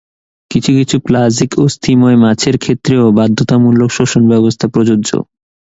কিছু 0.51 0.71
কিছু 0.77 0.95
প্লাজিক 1.07 1.51
অস্থিময় 1.65 2.17
মাছের 2.23 2.55
ক্ষেত্রেও 2.57 3.05
বাধ্যতামূলক 3.17 3.89
শ্বসন 3.91 4.23
ব্যবস্থা 4.31 4.65
প্রযোজ্য। 4.73 5.09